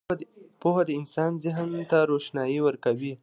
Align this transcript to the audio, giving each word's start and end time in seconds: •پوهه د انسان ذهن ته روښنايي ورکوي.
•پوهه 0.61 0.83
د 0.87 0.89
انسان 0.99 1.31
ذهن 1.43 1.69
ته 1.89 1.97
روښنايي 2.11 2.59
ورکوي. 2.63 3.13